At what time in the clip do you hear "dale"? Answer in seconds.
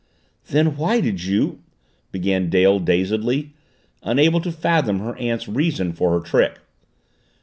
2.49-2.79